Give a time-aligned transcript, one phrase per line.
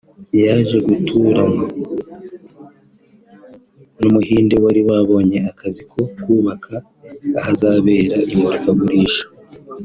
[0.43, 1.65] yaje guturana
[4.01, 6.73] n’Umuhinde wari wabonye akazi ko kubaka
[7.39, 9.23] ahazabera imurikagurisha